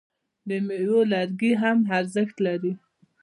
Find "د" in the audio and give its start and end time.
0.47-0.49